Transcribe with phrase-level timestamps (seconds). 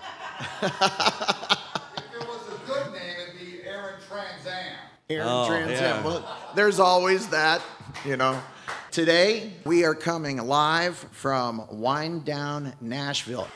[0.62, 4.72] If it was a good name, it'd be Aaron Transam.
[5.10, 5.77] Aaron Oh, Trans Am.
[5.77, 6.02] yeah.
[6.04, 7.60] Well, there's always that,
[8.04, 8.41] you know.
[8.97, 13.47] Today, we are coming live from Wine Down, Nashville.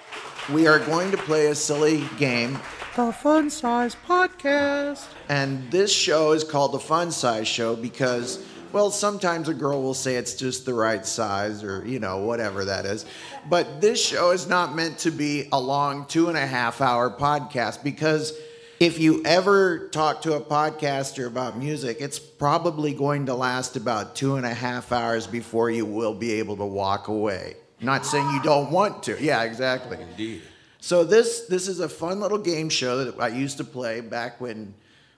[0.53, 2.59] We are going to play a silly game,
[2.95, 5.07] the Fun Size Podcast.
[5.31, 9.95] And this show is called the Fun Size Show because, well, sometimes a girl will
[9.95, 13.07] say it's just the right size or, you know, whatever that is.
[13.49, 17.09] But this show is not meant to be a long two and a half hour
[17.09, 18.35] podcast because
[18.81, 24.17] if you ever talk to a podcaster about music, it's probably going to last about
[24.17, 27.57] two and a half hours before you will be able to walk away.
[27.83, 29.23] Not saying you don't want to.
[29.23, 29.99] Yeah, exactly.
[30.01, 30.43] Indeed.
[30.81, 34.41] So this this is a fun little game show that I used to play back
[34.41, 34.75] when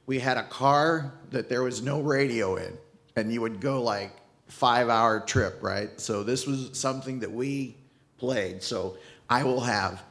[0.07, 2.77] we had a car that there was no radio in,
[3.15, 4.11] and you would go like
[4.49, 6.01] five hour trip, right?
[6.01, 7.77] So this was something that we
[8.19, 8.61] played.
[8.61, 8.97] So
[9.31, 10.03] I will have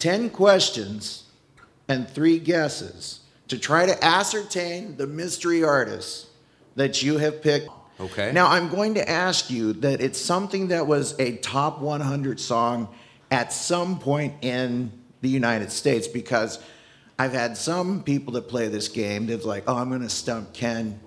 [0.00, 1.24] ten questions
[1.88, 6.26] and three guesses to try to ascertain the mystery artist
[6.76, 7.68] that you have picked.
[8.00, 8.32] Okay.
[8.32, 12.88] Now I'm going to ask you that it's something that was a top 100 song
[13.30, 16.58] at some point in the United States because
[17.18, 20.52] I've had some people that play this game that's like, oh, I'm going to stump
[20.52, 21.00] Ken.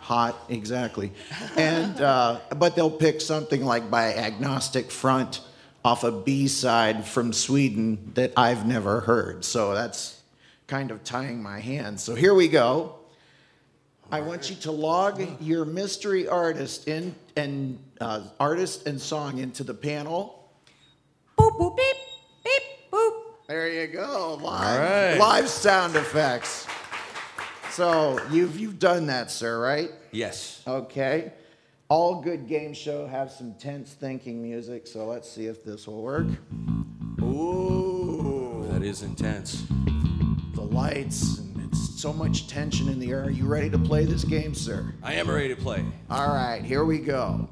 [0.00, 1.12] Hot, exactly.
[1.56, 5.40] And uh, but they'll pick something like by Agnostic Front
[5.84, 9.44] off a B side from Sweden that I've never heard.
[9.44, 10.20] So that's
[10.66, 12.02] kind of tying my hands.
[12.02, 12.96] So here we go.
[14.10, 19.64] I want you to log your mystery artist in and uh, artist and song into
[19.64, 20.48] the panel.
[21.38, 21.96] Boop boop beep
[22.44, 22.62] beep
[22.92, 23.12] boop.
[23.48, 24.38] There you go.
[24.40, 25.18] Live, All right.
[25.18, 26.66] live sound effects.
[27.70, 29.90] So you've you've done that, sir, right?
[30.12, 30.62] Yes.
[30.66, 31.32] Okay.
[31.88, 36.02] All good game show have some tense thinking music, so let's see if this will
[36.02, 36.26] work.
[37.20, 39.64] Ooh, That is intense.
[40.54, 43.24] the lights and it's so much tension in the air.
[43.24, 44.94] Are you ready to play this game, sir?
[45.02, 45.84] I am ready to play.
[46.10, 47.48] All right, here we go.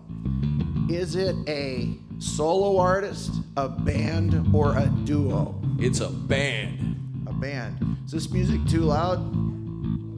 [0.88, 5.60] Is it a solo artist, a band, or a duo?
[5.78, 6.96] It's a band.
[7.26, 7.98] A band.
[8.06, 9.18] Is this music too loud?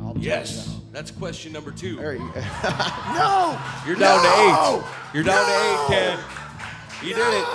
[0.01, 0.81] I'll turn it Yes.
[0.94, 1.05] Down.
[1.05, 1.97] That's question number two.
[1.97, 2.41] There you go.
[3.15, 3.60] no!
[3.87, 4.82] You're down No!
[4.82, 5.15] to eight.
[5.15, 5.87] You're down No!
[5.88, 6.19] to eight, Ken.
[7.03, 7.47] You did it.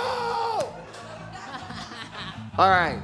[2.58, 3.00] All right.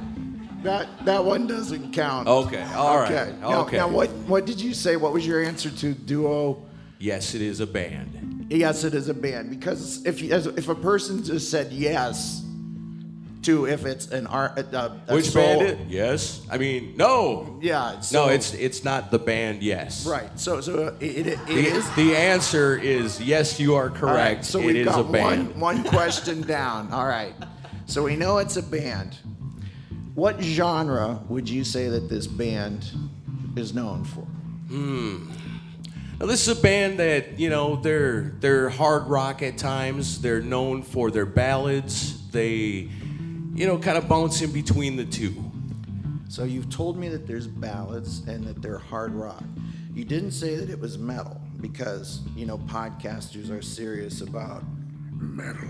[0.63, 2.29] That that one doesn't count.
[2.29, 2.63] Okay.
[2.75, 3.13] All right.
[3.13, 3.35] okay.
[3.41, 3.77] Now, Okay.
[3.77, 4.97] now what what did you say?
[4.97, 6.67] What was your answer to duo?
[6.99, 8.47] Yes, it is a band.
[8.51, 12.43] Yes, it is a band because if if a person just said yes
[13.47, 15.63] to if it's an art a, a Which solo- band?
[15.63, 15.79] It?
[15.89, 16.47] Yes.
[16.51, 17.59] I mean, no.
[17.63, 18.01] Yeah.
[18.01, 19.63] So, no, it's it's not the band.
[19.63, 20.07] Yes.
[20.07, 20.29] right.
[20.39, 21.91] So so it, it, it The, is.
[21.95, 23.59] the answer is yes.
[23.59, 24.17] You are correct.
[24.37, 25.49] right, so It we've is got a band.
[25.61, 26.93] one one question down.
[26.93, 27.35] All right.
[27.87, 29.17] So we know it's a band.
[30.15, 32.85] What genre would you say that this band
[33.57, 34.23] is known for?
[34.69, 35.31] Hmm.
[36.19, 40.21] Now, this is a band that you know they're they're hard rock at times.
[40.23, 42.15] They're known for their ballads.
[42.31, 42.89] They,
[43.57, 45.35] you know, kind of bouncing between the two.
[46.29, 49.45] So you've told me that there's ballads and that they're hard rock.
[49.95, 54.63] You didn't say that it was metal because you know podcasters are serious about
[55.13, 55.69] metal.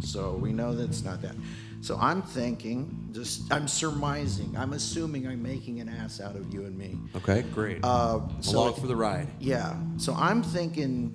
[0.00, 1.36] So we know that's not that.
[1.82, 6.64] So I'm thinking, just I'm surmising, I'm assuming I'm making an ass out of you
[6.64, 6.98] and me.
[7.16, 7.78] Okay, great.
[7.82, 9.28] Uh, so Along for the ride.
[9.38, 9.76] yeah.
[9.98, 11.14] So I'm thinking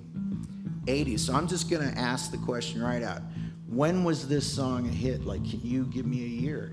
[0.86, 1.20] 80s.
[1.20, 3.22] So I'm just gonna ask the question right out.
[3.68, 5.24] When was this song a hit?
[5.24, 6.72] Like, can you give me a year?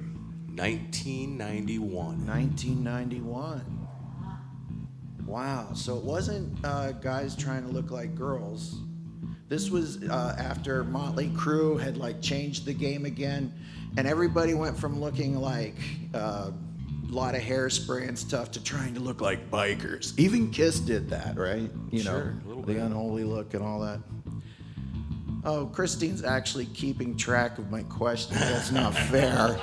[0.55, 2.25] 1991.
[2.27, 3.87] 1991.
[5.25, 5.73] Wow.
[5.73, 8.79] So it wasn't uh, guys trying to look like girls.
[9.49, 13.53] This was uh, after Motley Crue had like changed the game again,
[13.97, 15.75] and everybody went from looking like
[16.13, 20.17] uh, a lot of hairspray and stuff to trying to look like bikers.
[20.17, 21.69] Even Kiss did that, right?
[21.91, 23.99] You Sure, know, a little the unholy look and all that.
[25.45, 28.39] Oh, Christine's actually keeping track of my questions.
[28.39, 29.59] That's not fair.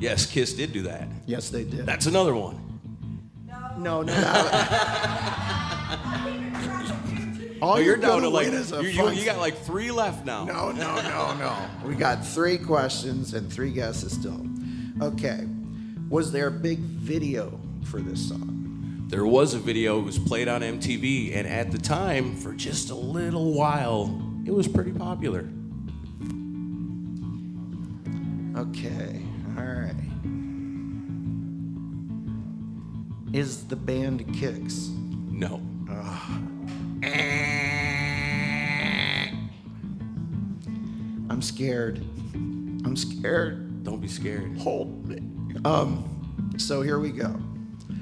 [0.00, 1.08] Yes, Kiss did do that.
[1.26, 1.86] Yes, they did.
[1.86, 2.58] That's another one.
[3.78, 4.12] No, no.
[7.62, 10.44] All Oh, you're down to like you, you, you got like three left now.
[10.44, 11.56] No, no, no, no.
[11.86, 14.46] We got three questions and three guesses still.
[15.02, 15.46] Okay.
[16.08, 18.59] Was there a big video for this song?
[19.10, 19.98] There was a video.
[19.98, 24.52] It was played on MTV, and at the time, for just a little while, it
[24.52, 25.48] was pretty popular.
[28.56, 29.20] Okay.
[29.58, 29.96] All right.
[33.32, 34.88] Is the band Kix?
[35.28, 35.60] No.
[41.28, 41.98] I'm scared.
[42.84, 43.82] I'm scared.
[43.82, 44.56] Don't be scared.
[44.58, 45.20] Hold me.
[45.64, 46.06] Um.
[46.58, 47.34] So here we go.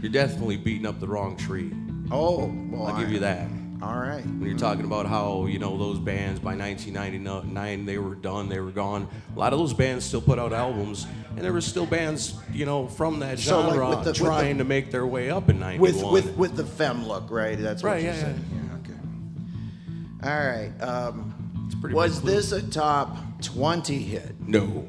[0.01, 1.73] You're definitely beating up the wrong tree.
[2.11, 3.49] Oh, well, I'll give you that.
[3.83, 4.25] All right.
[4.25, 8.59] When you're talking about how, you know, those bands by 1999, they were done, they
[8.61, 9.07] were gone.
[9.35, 12.67] A lot of those bands still put out albums, and there were still bands, you
[12.67, 15.31] know, from that So, like, genre with the- with the- trying to make their way
[15.31, 15.81] up in 91.
[16.13, 17.57] with with with the femme look, right?
[17.59, 18.45] That's what Right, you're yeah, saying.
[18.53, 20.25] Yeah.
[20.25, 20.29] Okay.
[20.33, 20.73] All right.
[20.83, 22.31] Um, pretty was clue.
[22.33, 24.35] this a top twenty hit?
[24.41, 24.89] No.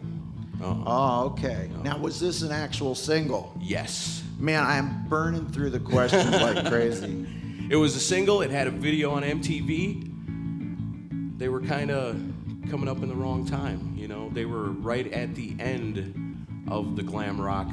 [0.62, 1.70] Oh, okay.
[1.84, 3.54] Now, was this an actual single?
[3.62, 4.24] Yes.
[4.40, 7.28] Man, I'm burning through the questions like crazy.
[7.70, 8.42] It was a single.
[8.42, 11.38] It had a video on MTV.
[11.38, 12.16] They were kind of
[12.70, 13.94] coming up in the wrong time.
[13.98, 17.68] You know, they were right at the end of the glam rock,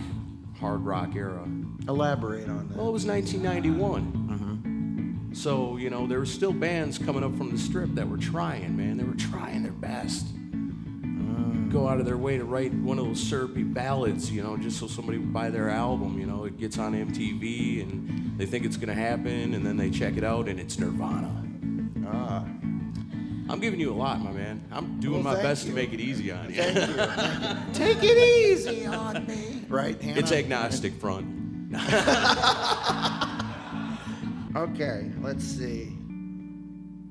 [0.58, 1.48] hard rock era.
[1.88, 2.76] Elaborate on that.
[2.76, 4.12] Well, it was 1991.
[4.12, 5.34] Mm-hmm.
[5.34, 8.76] So, you know, there were still bands coming up from the strip that were trying,
[8.76, 8.96] man.
[8.96, 10.26] They were trying their best.
[11.76, 14.78] Go out of their way to write one of those syrupy ballads, you know, just
[14.80, 16.18] so somebody would buy their album.
[16.18, 19.76] You know, it gets on MTV and they think it's going to happen, and then
[19.76, 21.44] they check it out and it's Nirvana.
[22.08, 22.46] Ah,
[23.50, 24.64] I'm giving you a lot, my man.
[24.72, 25.72] I'm doing Well, my best you.
[25.72, 26.54] to make it easy on you.
[26.62, 27.56] thank you.
[27.74, 29.66] Take it easy on me.
[29.68, 30.18] Right, Hannah?
[30.18, 31.26] it's agnostic front.
[34.56, 35.92] Okay, let's see.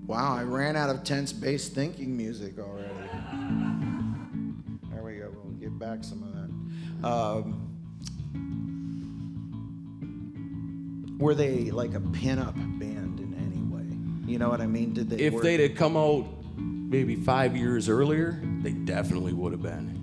[0.07, 2.89] Wow, I ran out of tense-based thinking music already.
[5.95, 7.07] Back some of that.
[7.07, 7.71] Um,
[11.19, 14.31] were they like a pin-up band in any way?
[14.31, 14.93] You know what I mean?
[14.93, 15.17] Did they?
[15.17, 16.25] If were- they'd have come out
[16.57, 19.93] maybe five years earlier, they definitely would have been.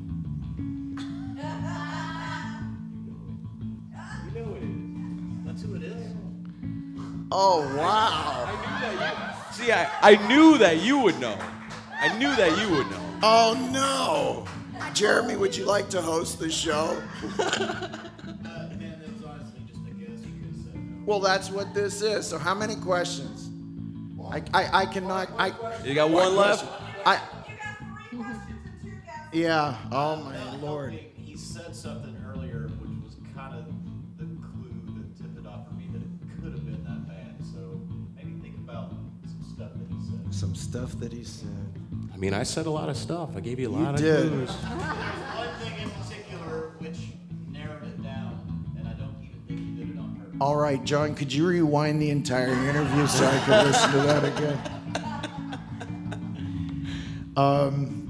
[7.34, 9.48] Oh wow!
[9.52, 11.34] See, I, I knew that you would know.
[11.98, 13.00] I knew that you would know.
[13.22, 14.62] Oh no!
[14.95, 17.00] Jeremy, would you like to host the show?
[21.05, 22.26] Well, that's what this is.
[22.29, 23.50] So, how many questions?
[24.31, 25.29] I, I, I cannot.
[25.37, 25.52] I.
[25.85, 26.64] You got one left?
[27.05, 27.21] I.
[29.33, 29.76] Yeah.
[29.91, 30.93] Oh my lord.
[31.17, 33.67] He said something earlier, which was kind of
[34.17, 37.35] the clue that tipped it off for me that it could have been that bad.
[37.52, 37.81] So
[38.14, 38.91] maybe think about
[39.26, 40.35] some stuff that he said.
[40.35, 41.49] Some stuff that he said.
[42.23, 43.31] I mean, I said a lot of stuff.
[43.37, 44.26] I gave you a You lot did.
[44.26, 44.50] of clues.
[44.50, 44.79] One
[45.59, 46.99] thing in particular which
[47.50, 50.37] narrowed it down, and I don't even think he did it on purpose.
[50.41, 51.17] All right, John.
[51.17, 54.61] Could you rewind the entire interview so I could listen to that again?
[57.37, 58.01] Um,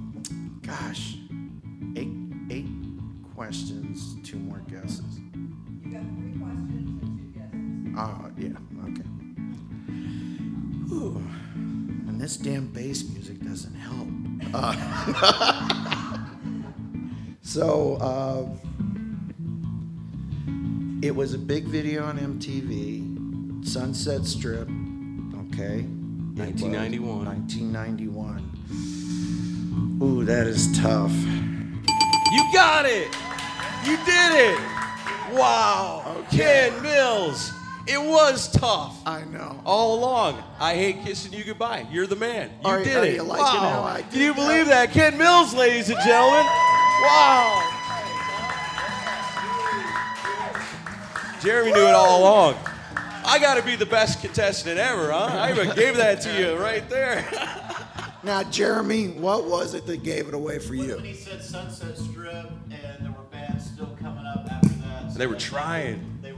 [17.42, 18.44] so, uh,
[21.00, 24.68] it was a big video on MTV, Sunset Strip,
[25.46, 25.82] okay?
[26.34, 27.24] 1991.
[27.24, 30.00] 1991.
[30.02, 31.14] Ooh, that is tough.
[32.32, 33.14] You got it!
[33.84, 34.58] You did it!
[35.32, 36.24] Wow!
[36.32, 37.52] Ken Mills!
[37.86, 38.96] It was tough.
[39.06, 39.60] I know.
[39.64, 41.86] All along, I hate kissing you goodbye.
[41.90, 42.50] You're the man.
[42.64, 43.14] You Are- did are it.
[43.14, 43.70] you liking wow.
[43.70, 44.92] how I Can you believe that?
[44.92, 46.46] Ken Mills, ladies and gentlemen.
[46.46, 47.68] Wow.
[51.42, 52.54] Jeremy knew it all along.
[53.24, 55.26] I got to be the best contestant ever, huh?
[55.32, 57.24] I even gave that to you right there.
[58.24, 60.94] Now, Jeremy, what was it that gave it away for you?
[60.94, 65.10] When he said Sunset Strip, and there were bands still coming up after that.
[65.10, 66.20] so They were trying.
[66.22, 66.31] They, were,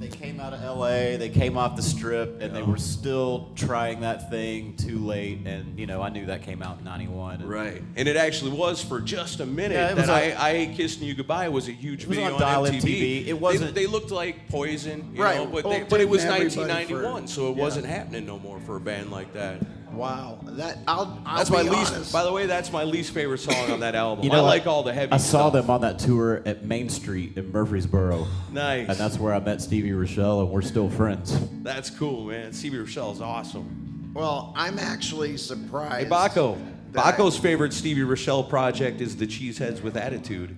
[0.00, 1.16] they came out of L.A.
[1.18, 5.40] They came off the Strip, and they were still trying that thing too late.
[5.46, 7.46] And you know, I knew that came out in '91.
[7.46, 7.82] Right.
[7.96, 10.50] And it actually was for just a minute Yeah, it was that I, on- I
[10.66, 12.80] Hate Kissing You Goodbye was a huge It was video on Dial MTV.
[12.82, 13.26] MTV.
[13.26, 15.36] It wasn't- They, they looked like Poison, you Right.
[15.36, 18.58] know, but, Well, they, but it was 1991, for- so it wasn't happening no more
[18.60, 19.60] for a band like that.
[19.92, 21.20] Wow, that I'll.
[21.26, 21.92] I'll That's be my least.
[21.94, 22.12] honest.
[22.12, 24.24] By the way, that's my least favorite song on that album.
[24.30, 25.12] You know, I like all the heavy.
[25.12, 25.52] I saw stuff.
[25.54, 28.26] them on that tour at Main Street in Murfreesboro.
[28.52, 28.88] Nice.
[28.88, 31.38] And that's where I met Stevie Rachelle, and we're still friends.
[31.62, 32.52] That's cool, man.
[32.52, 34.12] Stevie Rachelle is awesome.
[34.14, 36.04] Well, I'm actually surprised.
[36.04, 36.58] Hey, Baco.
[36.92, 40.56] that I- Baco's favorite Stevie Rachelle project is the Cheeseheads with Attitude.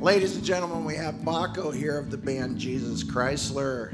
[0.00, 3.92] Ladies and gentlemen, we have Baco here of the band Jesus Chrysler.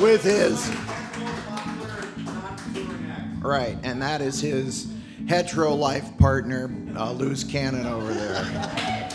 [0.00, 0.70] With his.
[3.40, 4.92] Right, and that is his
[5.28, 9.08] hetero life partner, uh, Luz Cannon over there.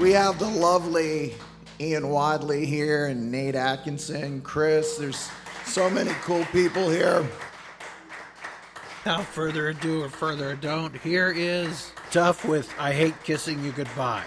[0.00, 1.34] We have the lovely
[1.80, 4.96] Ian Wadley here and Nate Atkinson, Chris.
[4.96, 5.30] There's
[5.66, 7.26] so many cool people here.
[9.04, 14.24] Without further ado or further ado, here is Tuff with I Hate Kissing You Goodbye.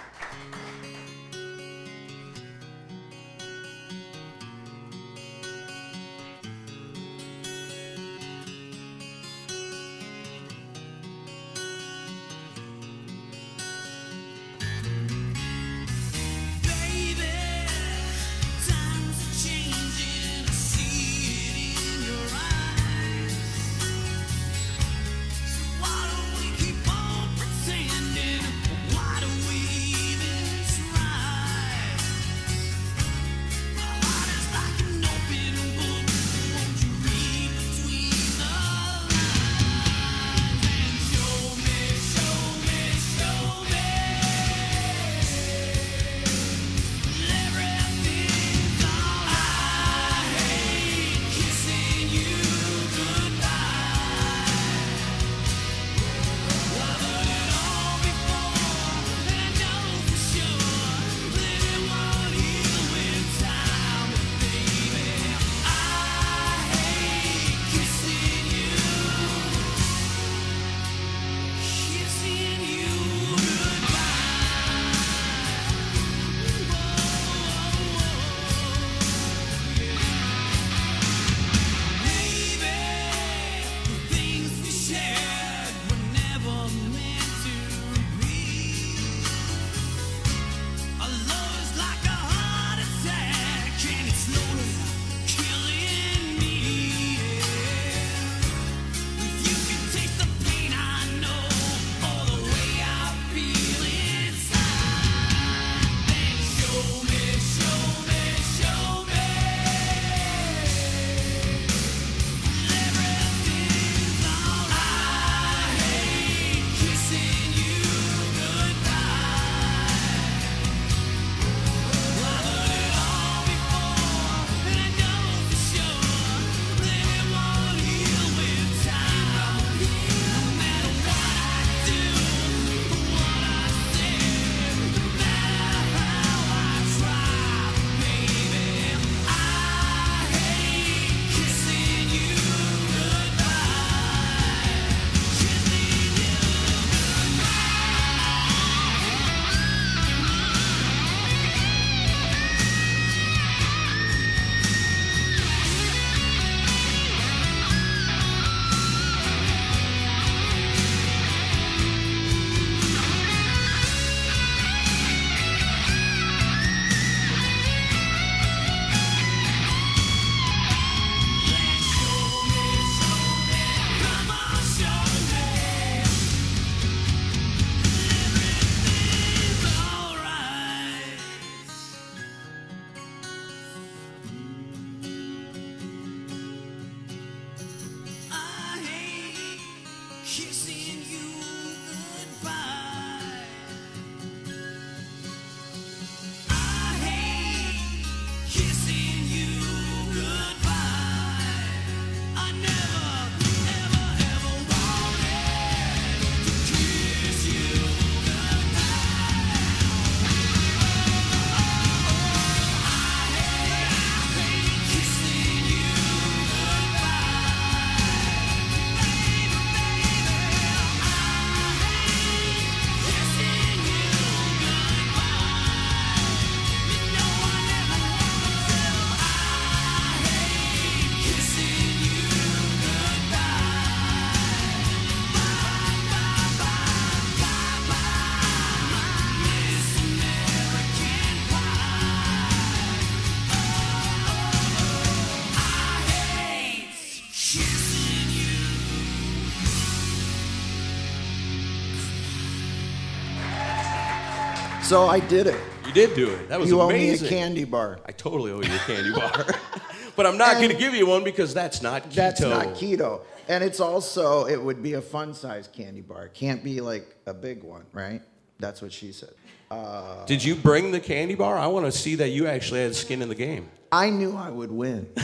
[254.87, 255.59] So I did it.
[255.85, 256.47] You did do it.
[256.47, 257.19] That was you amazing.
[257.19, 257.99] owe me a candy bar.
[258.05, 259.45] I totally owe you a candy bar.
[260.15, 262.13] but I'm not going to give you one because that's not keto.
[262.13, 263.19] That's not keto.
[263.49, 266.27] And it's also, it would be a fun size candy bar.
[266.27, 268.21] It can't be like a big one, right?
[268.59, 269.33] That's what she said.
[269.69, 271.57] Uh, did you bring the candy bar?
[271.57, 273.69] I want to see that you actually had skin in the game.
[273.91, 275.09] I knew I would win.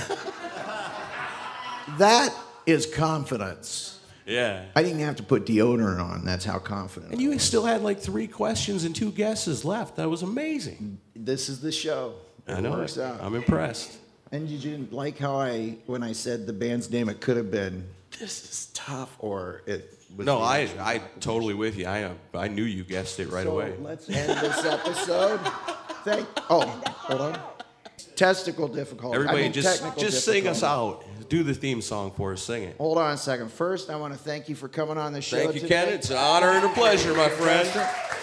[1.98, 4.02] that is confidence.
[4.26, 4.66] Yeah.
[4.76, 6.26] I didn't have to put deodorant on.
[6.26, 7.12] That's how confident.
[7.12, 9.98] And you still had like three questions and two guesses left.
[9.98, 11.00] That was amazing.
[11.16, 12.16] This is the show.
[12.48, 12.72] It I know.
[12.72, 13.22] works out.
[13.22, 13.98] I'm impressed.
[14.32, 17.52] And you didn't like how I, when I said the band's name, it could have
[17.52, 17.88] been,
[18.20, 20.26] this is tough, or it was.
[20.26, 21.88] No, I I totally with you.
[21.88, 23.74] I uh, I knew you guessed it right So away.
[23.80, 25.40] Let's end this episode.
[26.04, 26.28] Thank.
[26.50, 27.40] Oh, hold on.
[28.16, 29.16] Testicle difficulty.
[29.16, 31.04] I Everybody, mean, just just sing us out.
[31.30, 32.42] Do the theme song for us.
[32.42, 32.76] Sing it.
[32.78, 33.52] Hold on a second.
[33.52, 35.38] First, I want to thank you for coming on the show.
[35.38, 35.86] Thank you, today.
[35.86, 35.94] Ken.
[35.94, 37.68] It's an honor and a pleasure, my friend.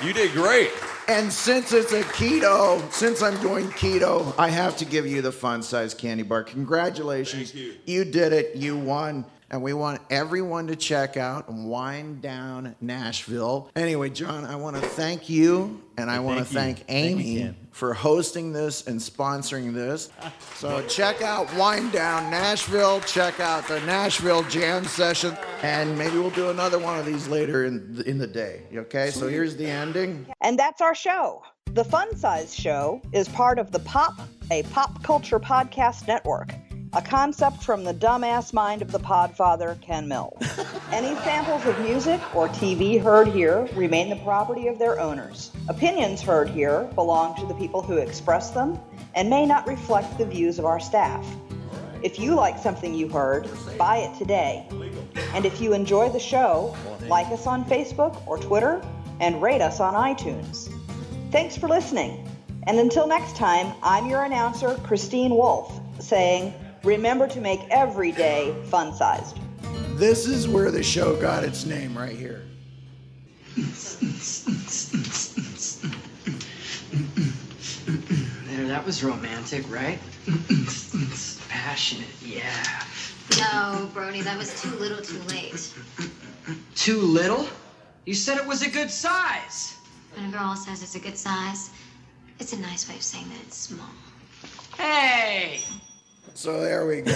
[0.04, 0.70] You did great.
[1.08, 5.32] And since it's a keto, since I'm doing keto, I have to give you the
[5.32, 6.44] fun size candy bar.
[6.44, 7.50] Congratulations.
[7.50, 7.74] Thank you.
[7.86, 8.54] You did it.
[8.54, 9.24] You won.
[9.52, 13.68] And we want everyone to check out and Wine Down Nashville.
[13.74, 16.84] Anyway, John, I want to thank you and I want to thank you.
[16.84, 17.56] thank Thank you, Amy Ken.
[17.72, 20.10] for hosting this and sponsoring this.
[20.54, 23.00] So check out Wine Down Nashville.
[23.00, 25.36] Check out the Nashville Jam Session.
[25.62, 28.62] And maybe we'll do another one of these later in the, in the day.
[28.72, 30.26] Okay, so here's the ending.
[30.42, 31.42] And that's our show.
[31.72, 34.14] The Fun Size Show is part of the Pop,
[34.50, 36.52] a pop culture podcast network,
[36.92, 40.42] a concept from the dumbass mind of the podfather, Ken Mills.
[40.92, 45.52] Any samples of music or TV heard here remain the property of their owners.
[45.68, 48.76] Opinions heard here belong to the people who express them
[49.14, 51.24] and may not reflect the views of our staff.
[52.02, 53.48] If you like something you heard,
[53.78, 54.66] buy it today.
[55.32, 56.76] And if you enjoy the show,
[57.06, 58.82] like us on Facebook or Twitter
[59.20, 60.68] and rate us on iTunes.
[61.30, 62.26] Thanks for listening.
[62.66, 66.52] And until next time, I'm your announcer, Christine Wolf, saying,
[66.84, 69.38] remember to make every day fun sized.
[69.94, 72.42] This is where the show got its name right here.
[78.46, 79.98] There, that was romantic, right?
[81.48, 82.84] Passionate, yeah.
[83.38, 85.72] No, Brody, that was too little too late.
[86.74, 87.46] Too little?
[88.06, 89.76] You said it was a good size.
[90.14, 91.70] When a girl says it's a good size,
[92.38, 93.86] it's a nice way of saying that it's small.
[94.76, 95.60] Hey!
[96.34, 97.12] So there we go.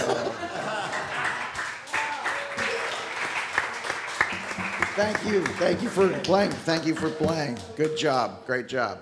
[4.95, 5.43] Thank you.
[5.43, 6.51] Thank you for playing.
[6.51, 7.57] Thank you for playing.
[7.75, 8.45] Good job.
[8.45, 8.99] Great job.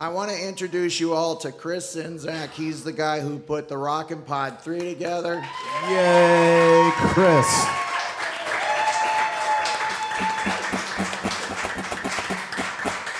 [0.00, 2.50] I want to introduce you all to Chris Czynszak.
[2.50, 5.44] He's the guy who put the Rockin' Pod 3 together.
[5.88, 7.46] Yay, Chris.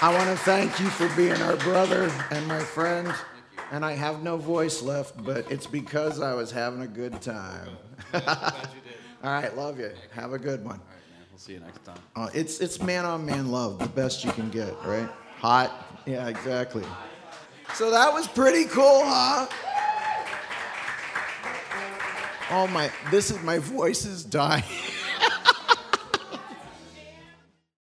[0.00, 3.12] I want to thank you for being our brother and my friend.
[3.70, 7.76] And I have no voice left, but it's because I was having a good time.
[8.14, 8.22] All
[9.22, 9.90] right, love you.
[10.12, 10.76] Have a good one.
[10.76, 11.26] All right, man.
[11.30, 11.98] We'll see you next time.
[12.16, 15.08] Uh, it's it's man on man love, the best you can get, right?
[15.38, 16.84] Hot, yeah, exactly.
[17.74, 19.46] So that was pretty cool, huh?
[22.50, 24.64] Oh my, this is my voice is dying.